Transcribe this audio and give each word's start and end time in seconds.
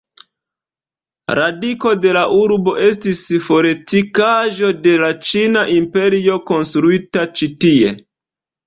Radiko 1.39 1.91
de 2.05 2.13
la 2.17 2.23
urbo 2.37 2.75
estis 2.87 3.21
fortikaĵo 3.51 4.75
de 4.89 4.97
la 5.05 5.15
Ĉina 5.29 5.69
Imperio, 5.79 6.43
konstruita 6.51 7.33
ĉi-tie. 7.39 7.97